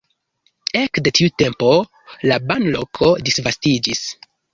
Ekde 0.79 1.11
tiu 1.19 1.27
tempo 1.41 1.69
la 2.31 2.39
banloko 2.53 3.11
disvastiĝis. 3.29 4.03